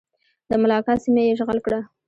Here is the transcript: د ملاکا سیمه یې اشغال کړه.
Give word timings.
د 0.49 0.51
ملاکا 0.61 0.93
سیمه 1.03 1.21
یې 1.25 1.31
اشغال 1.33 1.59
کړه. 1.65 1.79